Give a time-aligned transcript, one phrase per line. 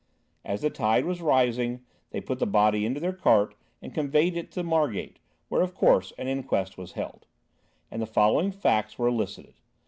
[0.43, 3.53] As the tide was rising, they put the body into their cart
[3.83, 7.27] and conveyed it to Margate, where, of course, an inquest was held,
[7.91, 9.59] and the following facts were elicited.